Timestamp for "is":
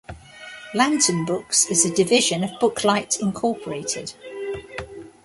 1.69-1.85